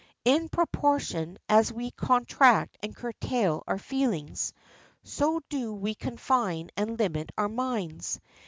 In 0.25 0.49
proportion 0.49 1.37
as 1.47 1.71
we 1.71 1.91
contract 1.91 2.75
and 2.81 2.95
curtail 2.95 3.61
our 3.67 3.77
feelings, 3.77 4.51
so 5.03 5.41
do 5.47 5.75
we 5.75 5.93
confine 5.93 6.71
and 6.75 6.97
limit 6.97 7.31
our 7.37 7.49
minds. 7.49 8.19